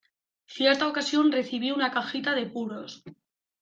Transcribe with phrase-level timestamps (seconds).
[0.47, 3.03] Cierta ocasión recibí una cajita de puros.